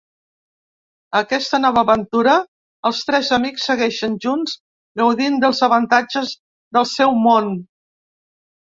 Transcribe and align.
A 1.17 1.19
aquesta 1.23 1.59
nova 1.65 1.83
aventura 1.87 2.33
els 2.91 3.03
tres 3.11 3.31
amics 3.39 3.69
segueixen 3.71 4.17
junts 4.27 4.59
gaudint 5.05 5.41
dels 5.47 5.63
avantatges 5.71 6.37
del 6.81 6.93
seu 6.99 7.19
món. 7.31 7.57